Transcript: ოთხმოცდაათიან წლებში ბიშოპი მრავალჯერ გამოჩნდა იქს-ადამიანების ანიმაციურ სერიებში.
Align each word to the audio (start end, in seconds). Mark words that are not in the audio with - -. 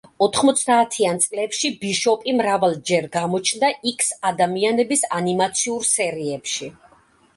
ოთხმოცდაათიან 0.25 1.19
წლებში 1.25 1.69
ბიშოპი 1.83 2.33
მრავალჯერ 2.39 3.07
გამოჩნდა 3.17 3.71
იქს-ადამიანების 3.93 5.05
ანიმაციურ 5.19 5.87
სერიებში. 5.95 6.73